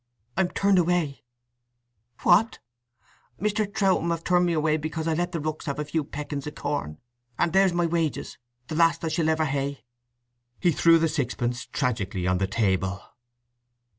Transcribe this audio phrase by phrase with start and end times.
[0.35, 1.21] "I'm turned away."
[2.23, 2.57] "What?"
[3.39, 3.71] "Mr.
[3.71, 6.55] Troutham have turned me away because I let the rooks have a few peckings of
[6.55, 6.97] corn.
[7.37, 9.83] And there's my wages—the last I shall ever hae!"
[10.59, 12.99] He threw the sixpence tragically on the table.